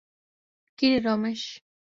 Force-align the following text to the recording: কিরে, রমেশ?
কিরে, 0.79 0.99
রমেশ? 0.99 1.41